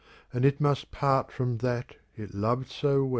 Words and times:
And 0.33 0.45
it 0.45 0.59
must 0.59 0.89
part 0.89 1.31
from 1.31 1.57
that 1.57 1.95
it 2.15 2.33
loved 2.33 2.69
so 2.71 3.03
well. 3.03 3.09